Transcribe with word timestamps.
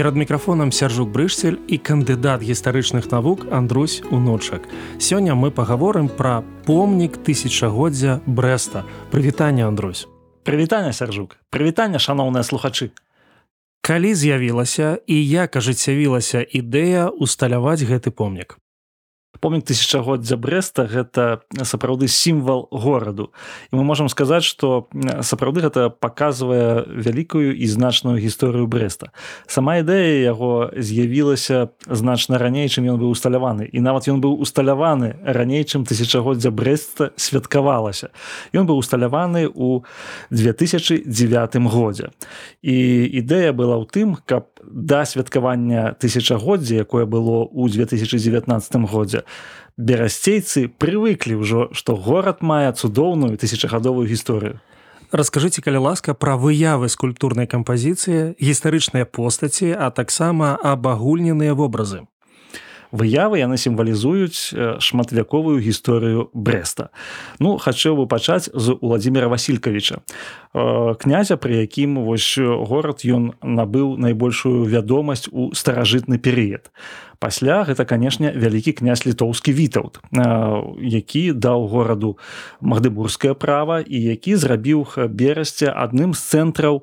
Перад 0.00 0.16
мікрафонам 0.16 0.72
сяржук 0.72 1.10
брышцель 1.12 1.60
і 1.68 1.76
кандыдат 1.76 2.40
гістарычных 2.40 3.12
навук 3.12 3.52
Андрусь 3.52 4.00
уночак. 4.10 4.64
Сёння 4.96 5.34
мы 5.36 5.50
пагаворым 5.50 6.08
пра 6.08 6.40
помнік 6.64 7.20
тысячагоддзя 7.20 8.24
брэста. 8.24 8.88
Прывітанне 9.12 9.68
Андрусь. 9.68 10.08
Прывітанне 10.42 10.96
сяржук, 10.96 11.36
прывітанне 11.52 12.00
шаноўныя 12.00 12.40
слухачы. 12.40 12.96
Калі 13.84 14.14
з'явілася 14.14 15.04
і 15.04 15.20
як 15.28 15.60
ажыццявілася 15.60 16.48
ідэя 16.48 17.12
усталяваць 17.12 17.84
гэты 17.84 18.08
помнік 18.08 18.56
помнік 19.40 19.64
тысячагоддзя 19.68 20.36
брэста 20.36 20.86
гэта 20.86 21.40
сапраўды 21.64 22.08
сімвал 22.08 22.68
гораду 22.70 23.32
і 23.72 23.80
мы 23.80 23.84
можемм 23.84 24.08
сказаць 24.08 24.44
што 24.44 24.88
сапраўды 25.20 25.64
гэта 25.66 25.90
паказвае 25.90 26.84
вялікую 26.86 27.56
і 27.56 27.66
значную 27.66 28.20
гісторыю 28.20 28.66
брэста 28.66 29.12
сама 29.46 29.80
ідэя 29.80 30.22
яго 30.24 30.70
з'явілася 30.76 31.70
значна 31.88 32.38
раней 32.38 32.68
чым 32.68 32.86
ён 32.88 32.98
быў 33.00 33.10
усталяваны. 33.10 33.68
І 33.68 33.80
нават 33.80 34.08
ён 34.08 34.20
быў 34.20 34.40
усталяваны 34.40 35.20
раней 35.24 35.64
чым 35.64 35.84
тысячагоддзя 35.84 36.50
брэста 36.50 37.12
святкавалася. 37.16 38.10
Ён 38.52 38.66
быў 38.66 38.80
усталяваны 38.80 39.48
у 39.48 39.84
2009 40.30 41.56
годзе. 41.68 42.10
І 42.62 43.06
ідэя 43.20 43.52
была 43.52 43.76
ў 43.80 43.86
тым 43.90 44.16
каб 44.24 44.48
да 44.64 45.04
святкавання 45.04 45.96
тысячагоддзя 45.98 46.84
якое 46.84 47.04
было 47.04 47.48
ў 47.48 47.68
2019 47.72 48.88
годзе 48.90 49.24
берасцейцы 49.80 50.68
прывыклі 50.68 51.40
ўжо 51.40 51.68
што 51.72 51.96
горад 51.96 52.44
мае 52.44 52.72
цудоўную 52.72 53.36
тысячагадовую 53.40 54.06
гісторыю. 54.06 54.60
Раскажыце 55.10 55.58
калі 55.64 55.82
ласка 55.90 56.14
пра 56.14 56.36
выявы 56.38 56.86
скульптурнай 56.92 57.50
кампазіцыі 57.50 58.38
гістарычныя 58.38 59.08
постаці 59.08 59.74
а 59.74 59.90
таксама 59.90 60.54
абагульненыя 60.62 61.56
вобразы. 61.58 62.06
Выявы 62.90 63.38
яны 63.38 63.54
сімвалізуюць 63.54 64.50
шматвяковую 64.82 65.62
гісторыю 65.62 66.30
брэста. 66.34 66.90
Ну 67.38 67.54
хачэў 67.54 68.02
бы 68.02 68.06
пачаць 68.10 68.50
з 68.50 68.74
владимира 68.82 69.30
васильковича 69.30 70.02
князя 70.98 71.38
пры 71.38 71.62
якім 71.62 72.02
вось 72.02 72.34
горад 72.38 73.06
ён 73.06 73.34
набыў 73.42 73.94
найбольшую 73.94 74.66
вядомасць 74.66 75.30
у 75.30 75.54
старажытны 75.54 76.18
перыяд 76.18 76.74
пасля 77.20 77.62
гэта 77.68 77.84
канешне 77.84 78.32
вялікі 78.32 78.72
князь 78.80 79.04
літоўскі 79.06 79.52
вітаўт 79.52 80.00
які 80.80 81.22
даў 81.36 81.68
гораду 81.68 82.16
магдыбургскае 82.64 83.36
права 83.36 83.80
і 83.84 84.00
які 84.00 84.34
зрабіў 84.40 84.88
берасце 85.12 85.68
адным 85.68 86.16
з 86.16 86.24
цэнтраў 86.32 86.82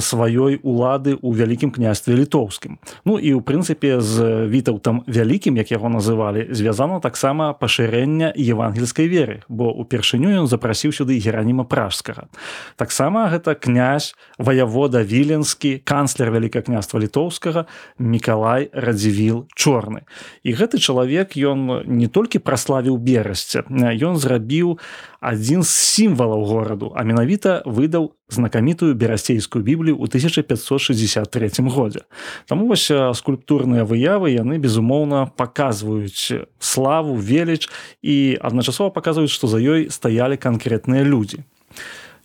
сваёй 0.00 0.60
улады 0.62 1.18
ў 1.18 1.30
вялікім 1.34 1.70
княстве 1.74 2.14
літоўскім. 2.16 2.78
Ну 3.04 3.18
і 3.18 3.36
ў 3.36 3.40
прынцыпе 3.42 4.00
з 4.00 4.46
вітаўтам 4.48 5.02
вялікім 5.04 5.58
як 5.60 5.74
яго 5.74 5.90
называлі 5.90 6.48
звязана 6.54 7.00
таксама 7.04 7.52
пашырэння 7.52 8.32
евангельскай 8.32 9.10
веры 9.10 9.42
бо 9.48 9.68
упершыню 9.74 10.32
ён 10.40 10.46
запрасіў 10.46 10.94
сюды 10.94 11.18
гераніма 11.18 11.66
пражскага. 11.68 12.30
Таксама 12.76 13.28
гэта 13.28 13.58
князь 13.58 14.14
ваявода 14.38 15.02
віленскі 15.02 15.82
канцлер 15.84 16.30
вялікае 16.30 16.62
княства 16.62 17.02
літоўскага 17.02 17.66
мікалай 17.98 18.70
радзівіл 18.72 19.50
чу 19.54 19.63
чорны. 19.64 20.04
І 20.44 20.52
гэты 20.52 20.76
чалавек 20.76 21.32
ён 21.40 21.88
не 21.88 22.08
толькі 22.08 22.44
праславіў 22.44 23.00
берасця 23.00 23.64
ён 23.72 24.20
зрабіў 24.20 24.76
адзін 25.24 25.64
з 25.64 25.72
сімвалаў 25.72 26.44
гораду 26.44 26.92
а 26.92 27.04
менавіта 27.08 27.64
выдаў 27.64 28.12
знакамітую 28.28 28.92
берасцейскую 28.92 29.64
біблію 29.64 29.96
ў 29.96 30.04
1563 30.12 31.64
годзе. 31.72 32.04
Таму 32.44 32.68
вось 32.68 32.92
скульптурныя 32.92 33.88
выявы 33.88 34.36
яны 34.36 34.60
безумоўна 34.60 35.32
паказваюць 35.32 36.44
славу 36.60 37.16
веліч 37.16 37.72
і 38.04 38.36
адначасова 38.36 38.92
паказваюць 38.92 39.32
што 39.32 39.48
за 39.48 39.64
ёй 39.64 39.88
стаялі 39.88 40.36
канкрэтныя 40.36 41.08
людзі 41.08 41.48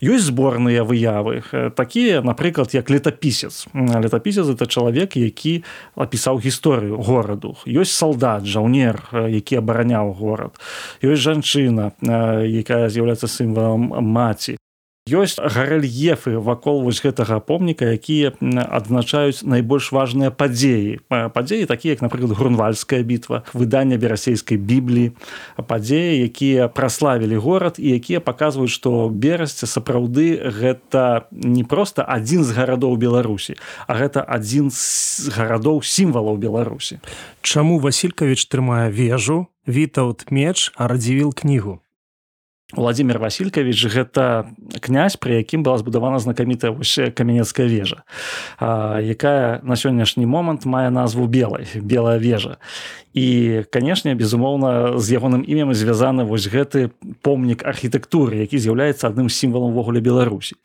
ёсць 0.02 0.32
зборныя 0.32 0.84
выявы 0.84 1.44
такія 1.76 2.22
напрыклад 2.22 2.74
як 2.74 2.90
летапісец. 2.90 3.68
Летапісец 3.74 4.48
это 4.48 4.66
чалавек 4.66 5.16
які 5.16 5.64
апісаў 5.96 6.40
гісторыю 6.40 6.98
гораду. 7.04 7.56
Ёсць 7.68 7.92
салдат 7.92 8.46
жаўнер 8.46 9.04
які 9.12 9.60
абараняў 9.60 10.14
горад. 10.14 10.56
Ёсць 11.04 11.24
жанчына 11.24 11.92
якая 12.00 12.88
з'яўляецца 12.90 13.28
сімвалам 13.28 13.92
маці 14.00 14.58
ёсць 15.10 15.40
гарэльефы 15.42 16.38
вакол 16.38 16.82
вось 16.86 17.02
гэтага 17.02 17.40
помніка 17.40 17.90
якія 17.90 18.34
адзначаюць 18.40 19.44
найбольш 19.44 19.92
важныя 19.92 20.32
падзеі. 20.32 21.02
Падзеі 21.10 21.66
такія 21.66 21.98
як 21.98 22.02
напрыклад 22.06 22.38
грунвальская 22.38 23.02
бітва 23.04 23.44
выдання 23.54 23.98
берасейскай 23.98 24.58
бібліі 24.58 25.12
падзеі 25.58 26.24
якія 26.30 26.70
праславілі 26.70 27.36
горад 27.42 27.82
і 27.82 27.98
якія 27.98 28.20
паказваюць 28.20 28.74
што 28.74 29.10
берасці 29.10 29.66
сапраўды 29.66 30.38
гэта 30.40 31.28
не 31.32 31.64
проста 31.64 32.06
адзін 32.06 32.44
з 32.46 32.54
гарадоў 32.54 32.96
беларусі 32.96 33.58
а 33.88 33.98
гэта 33.98 34.22
адзін 34.22 34.72
з 34.72 35.34
гарадоў 35.34 35.82
сімвалаў 35.84 36.38
беларусі. 36.38 37.02
Чаму 37.42 37.80
василькавіч 37.80 38.46
трымае 38.48 38.90
вежу 38.94 39.48
вітаут 39.68 40.32
меч 40.32 40.72
а 40.76 40.88
радзівіл 40.88 41.34
кнігу 41.34 41.80
владимир 42.74 43.18
василькович 43.18 43.86
гэта 43.90 44.46
князь 44.80 45.18
при 45.18 45.42
якім 45.42 45.64
была 45.64 45.78
збудавана 45.78 46.20
знакамітая 46.20 46.76
каменецкая 47.16 47.68
вежа 47.68 48.04
якая 48.62 49.60
на 49.64 49.76
сённяшні 49.76 50.26
момант 50.26 50.66
мае 50.66 50.90
назву 50.90 51.26
белой 51.26 51.66
белая 51.76 52.20
вежа 52.20 52.58
і 53.14 53.64
канешне 53.72 54.14
безумоўна 54.14 55.00
з 55.00 55.18
ягоным 55.18 55.42
імем 55.42 55.74
звязаны 55.74 56.24
вось 56.24 56.46
гэты 56.46 56.94
помнік 57.22 57.66
архітэктуры 57.66 58.46
які 58.46 58.62
з'яўляецца 58.62 59.10
адным 59.10 59.30
сімвалам 59.30 59.74
увогуле 59.74 60.00
беларусі 60.00 60.56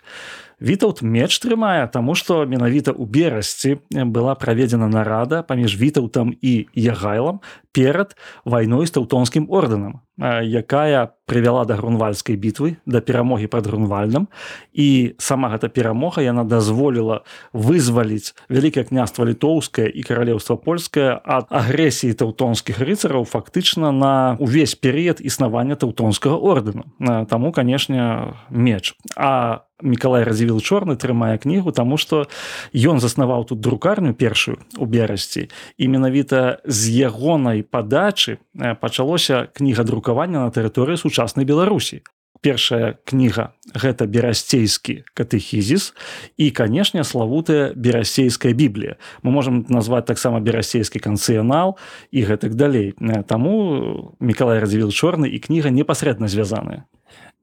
вітаут 0.64 1.02
меч 1.04 1.36
трымае 1.44 1.84
таму 1.92 2.16
што 2.16 2.48
менавіта 2.48 2.96
ў 2.96 3.04
берасці 3.04 3.70
была 3.92 4.32
праведзена 4.34 4.88
нарада 4.88 5.44
паміж 5.44 5.76
вітаўтам 5.76 6.32
і 6.40 6.66
ягайлам 6.72 7.44
перад 7.76 8.16
вайной 8.48 8.88
з 8.88 8.96
таўтонскім 8.96 9.52
ордэнам 9.52 10.00
якая 10.16 11.12
прывяла 11.26 11.64
да 11.66 11.74
грунвальскай 11.76 12.36
бітвы 12.36 12.78
да 12.86 13.00
перамогі 13.04 13.50
пад 13.50 13.66
грунвальным 13.66 14.30
і 14.72 15.14
сама 15.18 15.50
гэта 15.50 15.68
перамога 15.68 16.22
яна 16.22 16.44
дазволіла 16.48 17.26
вызваліць 17.52 18.32
вялікае 18.48 18.88
княства 18.88 19.26
літоўскае 19.26 19.90
і 19.90 20.00
каралеўства 20.06 20.56
польскае 20.56 21.18
ад 21.18 21.50
агрэсіі 21.50 22.14
таўтонскіх 22.14 22.78
рыцараў 22.78 23.26
фактычна 23.26 23.90
на 23.90 24.38
увесь 24.38 24.78
перыяд 24.78 25.18
існавання 25.20 25.74
таўтонскага 25.74 26.38
ордэну. 26.38 26.86
Таму 27.26 27.52
канешне 27.52 28.34
меч. 28.50 28.94
А 29.16 29.66
мікалай 29.82 30.22
разявіл 30.22 30.62
чорны 30.62 30.94
трымае 30.94 31.38
кнігу 31.42 31.74
таму 31.74 31.98
што 31.98 32.30
ён 32.70 33.02
заснаваў 33.02 33.50
тут 33.50 33.58
друкарню 33.58 34.14
першую 34.14 34.62
у 34.78 34.86
берасці 34.86 35.50
і 35.78 35.84
менавіта 35.88 36.62
з 36.62 36.94
ягонай 36.94 37.66
падачы 37.66 38.38
пачалося 38.78 39.50
кніга 39.50 39.82
друк 39.82 40.04
друкавання 40.04 40.44
на 40.44 40.50
тэрыторыі 40.52 41.00
сучаснай 41.00 41.48
беларусі. 41.48 42.04
Першая 42.44 43.00
кніга 43.08 43.56
гэта 43.72 44.04
берасцейскі 44.04 45.08
катэхізіс 45.16 45.96
і 46.36 46.50
канешне 46.52 47.04
славутая 47.08 47.72
берасцейская 47.72 48.52
біблія 48.52 49.00
мы 49.24 49.32
можемм 49.32 49.64
назваць 49.72 50.04
таксама 50.04 50.44
берасцейскі 50.44 51.00
канцыянал 51.00 51.80
і 52.12 52.20
гэтак 52.28 52.52
далей. 52.52 52.92
Таму 53.24 54.12
мікалай 54.20 54.60
радзівіл 54.60 54.92
чорны 54.92 55.32
і 55.32 55.40
кніга 55.40 55.72
непасрэдна 55.72 56.28
звязаная 56.28 56.84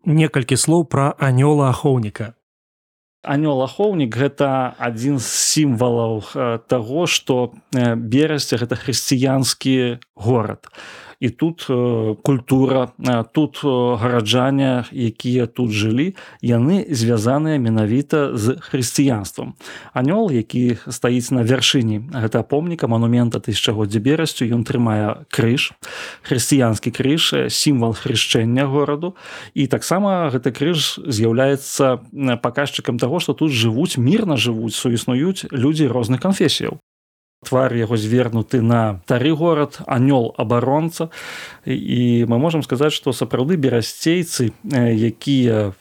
некалькі 0.06 0.58
слоў 0.58 0.86
пра 0.86 1.14
анёла 1.18 1.70
ахоўніка. 1.70 2.34
Анёл 3.22 3.62
ахоўнік 3.62 4.18
гэта 4.18 4.74
адзін 4.82 5.22
з 5.22 5.30
сімвалаў 5.30 6.26
таго 6.66 7.06
што 7.06 7.54
берасця 7.78 8.58
гэта 8.58 8.76
хрысціянскі 8.82 10.02
горад 10.18 10.66
і 11.22 11.30
тут 11.30 11.68
культура 12.24 12.90
тут 13.32 13.62
гараджане 13.64 14.86
якія 14.92 15.46
тут 15.46 15.70
жылі 15.70 16.18
яны 16.42 16.90
звязаныя 16.90 17.62
менавіта 17.62 18.34
з 18.34 18.58
хрысціянствам. 18.58 19.54
Анёл 19.94 20.34
які 20.34 20.82
стаіць 20.90 21.30
на 21.30 21.46
вяршыні 21.46 22.10
гэта 22.10 22.42
помніка 22.42 22.90
манумента 22.90 23.38
тысячагоддзя 23.38 24.02
берасцю 24.02 24.50
ён 24.50 24.66
трымае 24.66 25.30
крыж 25.30 25.78
хрысціянскі 26.26 26.90
крыж 26.90 27.54
сімвал 27.54 27.94
хрышчэння 27.94 28.66
гораду. 28.66 29.16
І 29.54 29.70
таксама 29.70 30.34
гэты 30.34 30.50
крыж 30.50 30.98
з'яўляецца 31.06 32.02
паказчыкам 32.42 32.98
таго 32.98 33.22
што 33.22 33.38
тут 33.38 33.54
жывуць 33.54 34.02
мірна 34.02 34.42
жывуць 34.42 34.74
суіснуюць 34.74 35.46
людзі 35.54 35.86
розных 35.86 36.20
канфесіяў 36.20 36.82
твар 37.42 37.74
яго 37.74 37.98
звернуты 37.98 38.62
на 38.62 39.02
тары 39.10 39.34
горад 39.34 39.82
анёл 39.90 40.30
абаронца. 40.38 41.10
І 41.66 42.26
мы 42.30 42.38
можемм 42.38 42.62
сказаць 42.62 42.94
што 42.94 43.14
сапраўды 43.18 43.58
берасцейцы 43.58 44.54
якія 44.62 45.74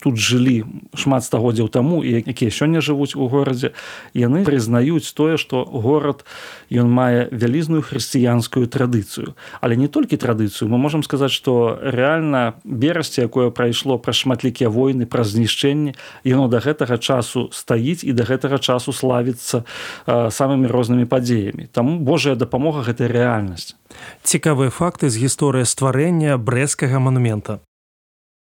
тут 0.00 0.16
жылі 0.16 0.64
шмат 0.96 1.28
стагоддзяў 1.28 1.68
таму 1.68 2.00
і 2.00 2.24
якія 2.24 2.48
сёння 2.48 2.80
жывуць 2.80 3.12
у 3.20 3.28
горадзе 3.28 3.76
яны 4.16 4.48
прызнаюць 4.48 5.12
тое 5.12 5.36
што 5.36 5.64
горад 5.68 6.24
ён 6.72 6.88
мае 6.88 7.28
вялізную 7.32 7.84
хрысціянскую 7.84 8.64
традыцыю. 8.64 9.36
Але 9.60 9.76
не 9.76 9.92
толькі 9.92 10.16
традыцыю. 10.16 10.72
Мы 10.72 10.80
можемм 10.80 11.04
сказаць 11.04 11.36
што 11.36 11.76
рэальна 11.84 12.56
берасці 12.64 13.28
якое 13.28 13.52
прайшло 13.52 14.00
праз 14.00 14.24
шматлікія 14.24 14.72
войны 14.72 15.04
праз 15.04 15.36
знішчэнне 15.36 15.92
яно 16.24 16.48
да 16.48 16.64
гэтага 16.64 16.96
часу 16.96 17.52
стаіць 17.52 18.08
і 18.08 18.16
да 18.16 18.24
гэтага 18.24 18.56
часу 18.56 18.96
славіцца 18.96 19.68
самымі 20.08 20.77
рознымі 20.78 21.10
падзеямі. 21.10 21.66
Таму 21.74 21.98
Божая 21.98 22.38
дапамога 22.38 22.86
гэта 22.86 23.10
рэальнасць. 23.10 23.74
Цікавыя 24.22 24.70
факты 24.70 25.10
з 25.10 25.18
гісторыі 25.26 25.66
стварэння 25.66 26.38
брэскага 26.38 27.02
манумента. 27.02 27.58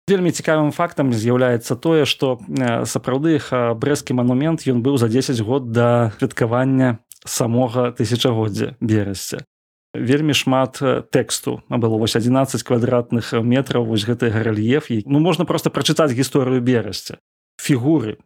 Вельмі 0.09 0.33
цікавым 0.35 0.73
фактам 0.75 1.13
з'яўляецца 1.13 1.77
тое 1.79 2.03
што 2.09 2.41
сапраўды 2.89 3.39
брэскі 3.77 4.17
манумент 4.17 4.67
ён 4.67 4.83
быў 4.83 4.97
за 4.97 5.07
10 5.07 5.39
год 5.45 5.71
да 5.71 6.11
святкавання 6.17 6.99
самога 7.23 7.93
тысячагоддзя 7.95 8.75
берасця 8.81 9.45
вельмі 9.93 10.33
шмат 10.33 10.81
тэксту. 11.13 11.61
Было 11.69 11.97
вось 11.97 12.15
11 12.15 12.63
квадратных 12.63 13.31
метраў 13.31 13.85
вось 13.85 14.03
гэты 14.03 14.33
гаральеф 14.33 14.89
ну 15.05 15.19
можна 15.19 15.45
просто 15.45 15.69
прачытаць 15.69 16.11
гісторыю 16.11 16.61
берасця 16.61 17.21
фігуры 17.61 18.17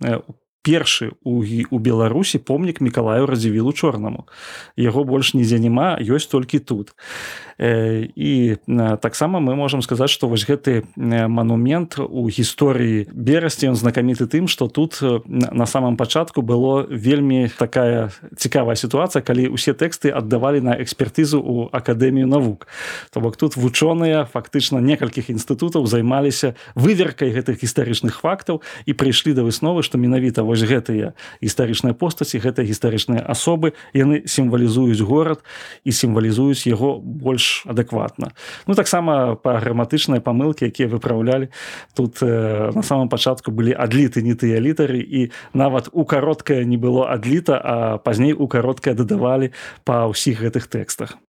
першы 0.62 1.14
у, 1.24 1.44
у 1.44 1.78
беларусі 1.80 2.38
помнік 2.38 2.82
мікалаю 2.82 3.26
радзівілу 3.26 3.74
чорнаму. 3.74 4.28
Яго 4.76 5.04
больш 5.04 5.34
нідзе 5.34 5.60
няма 5.60 5.98
ёсць 6.02 6.28
толькі 6.28 6.60
тут. 6.60 6.96
І 7.58 8.58
таксама 9.02 9.40
мы 9.40 9.56
можемм 9.56 9.82
сказаць 9.82 10.14
што 10.14 10.28
вось 10.30 10.46
гэты 10.46 10.86
манумент 10.96 11.98
у 11.98 12.30
гісторыі 12.30 13.10
берасці 13.10 13.74
ён 13.74 13.76
знакаміты 13.76 14.30
тым 14.30 14.46
што 14.46 14.68
тут 14.68 15.02
на 15.26 15.66
самом 15.66 15.98
пачатку 15.98 16.46
было 16.46 16.86
вельмі 16.86 17.50
такая 17.58 18.14
цікавая 18.38 18.76
сітуацыя 18.78 19.26
калі 19.26 19.58
ўсе 19.58 19.74
тэксты 19.74 20.14
аддавалі 20.14 20.62
на 20.62 20.78
экспертызу 20.78 21.42
у 21.42 21.66
акадэмію 21.74 22.28
навук. 22.28 22.68
То 23.10 23.22
бок 23.26 23.38
тут 23.42 23.58
вучоныя 23.58 24.30
фактычна 24.30 24.78
некалькіх 24.78 25.34
інстытутаў 25.34 25.90
займаліся 25.90 26.54
выверкай 26.76 27.34
гэтых 27.34 27.66
гістарычных 27.66 28.22
фактаў 28.22 28.62
і 28.86 28.94
прыйшлі 28.94 29.34
да 29.34 29.42
высновы 29.42 29.82
што 29.82 29.98
менавіта 29.98 30.46
вось 30.48 30.64
гэтыя 30.64 31.12
гістарычныя 31.44 31.94
постаці 31.94 32.40
гэта 32.40 32.64
гістарычныя 32.64 33.22
асобы 33.22 33.76
яны 33.92 34.24
сімвалізуюць 34.24 35.04
горад 35.04 35.44
і 35.84 35.92
сімвалізуюць 35.92 36.64
яго 36.72 36.98
больш 37.04 37.68
адэкватна. 37.68 38.32
Ну 38.68 38.74
таксама 38.74 39.36
па 39.36 39.60
граматычныя 39.60 40.24
памылкі 40.24 40.72
якія 40.72 40.88
выпраўлялі 40.88 41.52
тут 41.94 42.24
э, 42.24 42.72
на 42.72 42.84
самом 42.84 43.10
пачатку 43.10 43.52
былі 43.52 43.76
адліты 43.76 44.24
не 44.24 44.34
тыя 44.34 44.64
літары 44.64 45.04
і 45.04 45.32
нават 45.54 45.92
у 45.92 46.08
кароткае 46.08 46.66
не 46.66 46.78
было 46.80 47.12
адліта 47.12 47.60
а 47.60 47.98
пазней 47.98 48.34
у 48.34 48.48
кароткае 48.48 48.96
дадавалі 48.96 49.52
па 49.84 50.08
ўсіх 50.08 50.42
гэтых 50.42 50.72
тэкстах. 50.72 51.20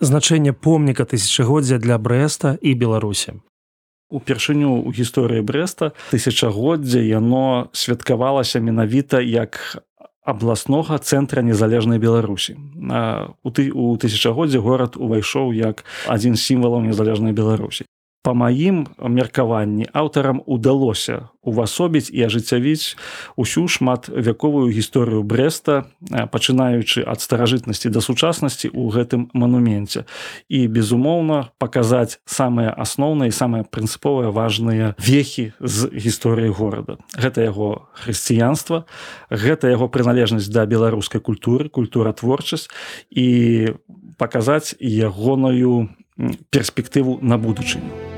Значэнне 0.00 0.52
помніка 0.52 1.04
тысячагоддзя 1.06 1.78
для 1.78 1.98
брэста 1.98 2.58
і 2.60 2.74
беларусі 2.74 3.38
упершыню 4.10 4.84
ў 4.84 4.90
гісторыі 4.92 5.42
брэста 5.46 5.92
тысячагоддзя 6.12 7.00
яно 7.00 7.70
святкавалася 7.72 8.60
менавіта 8.60 9.20
як 9.20 9.80
абласнога 10.24 10.96
цэнтра 10.98 11.44
незалежнай 11.44 12.00
беларусі. 12.00 12.56
У 13.44 13.50
ты 13.52 13.68
у 13.68 13.92
тысячагоддзе 14.00 14.58
горад 14.58 14.96
увайшоў 14.96 15.52
як 15.52 15.84
адзін 16.08 16.36
з 16.36 16.42
сімвалаў 16.48 16.80
незалежнай 16.80 17.36
беларусі 17.36 17.84
по 18.24 18.32
маім 18.34 18.88
меркаванні 18.98 19.84
аўтарам 19.92 20.40
удалося 20.48 21.28
увасобіць 21.44 22.08
і 22.08 22.24
ажыццявіць 22.24 22.96
усю 23.36 23.68
шматвяковую 23.68 24.72
гісторыю 24.72 25.20
брэста 25.28 25.84
пачынаючы 26.32 27.04
ад 27.04 27.20
старажытнасці 27.20 27.92
да 27.92 28.00
сучаснасці 28.00 28.72
ў 28.72 28.96
гэтым 28.96 29.28
мануменце. 29.36 30.08
І 30.48 30.64
безумоўна 30.72 31.52
паказаць 31.60 32.16
самыя 32.24 32.72
асноўныя 32.72 33.28
самыя 33.28 33.68
прынцыповыя 33.68 34.32
важныя 34.32 34.96
вехі 34.96 35.52
з 35.60 35.92
гісторыі 35.92 36.48
горада. 36.48 36.96
Гэта 37.12 37.44
яго 37.44 37.92
хрысціянства 37.92 38.88
гэта 39.28 39.68
яго 39.68 39.92
прыналежнасць 39.92 40.48
да 40.48 40.64
беларускай 40.64 41.20
культуры 41.20 41.68
культура 41.68 42.16
творчасць 42.16 42.72
і 43.12 43.76
паказаць 44.16 44.72
ягоную 44.80 45.92
перспектыву 46.48 47.20
на 47.20 47.36
будучыню 47.36 48.13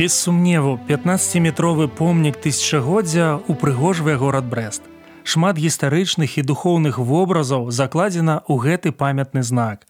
Без 0.00 0.14
сумневу 0.14 0.80
15метровы 0.88 1.84
помнік 1.86 2.38
тысячагоддзя 2.40 3.36
упрыгожвае 3.52 4.16
горад 4.16 4.46
брест 4.48 4.80
шмат 5.28 5.60
гістарычных 5.60 6.38
і 6.40 6.44
духоўных 6.48 6.96
вобразаў 6.96 7.68
закладзена 7.68 8.40
ў 8.48 8.54
гэты 8.64 8.96
памятны 8.96 9.44
знак. 9.44 9.84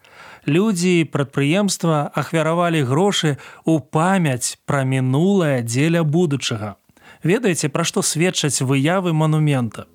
Людзі 0.51 1.07
прадпрыемства 1.15 2.11
ахвяравалі 2.11 2.83
грошы 2.91 3.39
ў 3.63 3.79
памяць 3.79 4.59
пра 4.67 4.83
мінулае 4.83 5.63
дзеля 5.63 6.03
будучага. 6.03 6.75
Ведаеце 7.23 7.71
пра 7.71 7.87
што 7.87 8.03
сведчаць 8.03 8.67
выявы 8.67 9.15
манумента? 9.15 9.87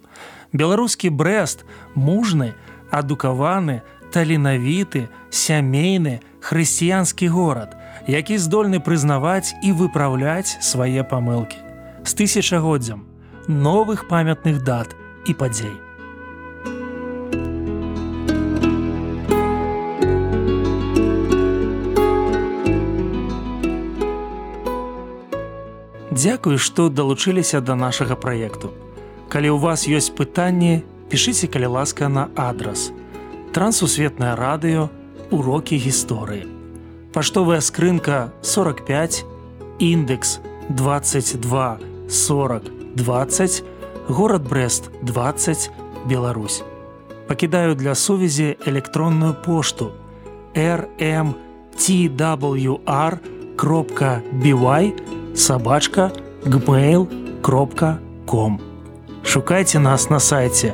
Беларускі 0.56 1.12
брест 1.12 1.68
мужны 1.92 2.56
адукаваны 2.88 3.82
таленавіты 4.16 5.10
сямейны 5.28 6.22
хрысціянскі 6.40 7.28
горад 7.36 7.76
які 8.08 8.38
здольны 8.38 8.80
прызнаваць 8.80 9.56
і 9.64 9.74
выпраўляць 9.74 10.58
свае 10.62 11.02
памылкі 11.04 11.58
з 12.06 12.12
тысячагоддзям 12.14 13.06
новых 13.48 14.08
памятных 14.08 14.62
дат 14.64 14.94
і 15.26 15.34
падзей. 15.34 15.74
Дзякую, 26.16 26.58
што 26.58 26.90
далучыліся 26.90 27.60
да 27.60 27.76
нашага 27.76 28.16
праекту. 28.16 28.72
Калі 29.30 29.52
ў 29.52 29.60
вас 29.60 29.84
ёсць 29.90 30.14
пытанні, 30.16 30.86
пішыце 31.12 31.52
калі 31.52 31.76
ласка 31.76 32.08
на 32.08 32.30
адрас. 32.40 32.94
Трансусветнае 33.52 34.38
радыё, 34.40 34.88
урокі 35.30 35.76
гісторыі 35.76 36.55
паштовая 37.16 37.62
скрынка 37.62 38.34
45 38.42 39.26
індекс 39.80 40.40
22 40.68 41.80
40 42.10 42.64
20 42.96 43.64
город 44.10 44.50
брест 44.50 44.92
20 45.02 45.72
Беларусь. 46.06 46.64
Пакідаю 47.28 47.76
для 47.76 47.96
сувязі 47.96 48.58
электронную 48.66 49.34
пошту 49.46 49.92
rmtwr 50.56 51.28
кропка 53.56 54.22
бівай 54.34 54.94
сабачка 55.36 56.12
gmail 56.46 57.08
кропка 57.42 57.98
com. 58.28 58.60
Шукайце 59.24 59.80
нас 59.80 60.10
на 60.10 60.20
сайте 60.20 60.74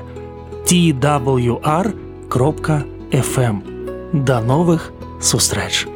twr 0.66 1.94
кропка 2.30 2.84
fm 3.12 3.62
до 4.14 4.42
новых 4.42 4.92
сустрэч 5.22 5.91